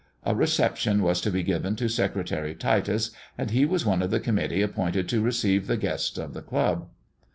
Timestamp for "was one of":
3.65-4.09